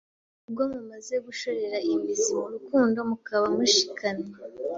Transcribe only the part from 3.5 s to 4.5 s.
mushikamye,"